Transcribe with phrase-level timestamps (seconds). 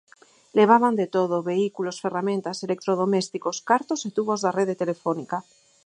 [0.57, 5.37] Levaban de todo: vehículos, ferramentas, electrodomésticos, cartos e tubos da rede telefónica.